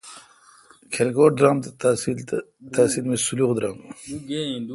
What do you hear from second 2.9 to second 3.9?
می سولح درام۔